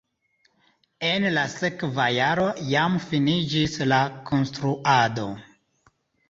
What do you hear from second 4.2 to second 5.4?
konstruado.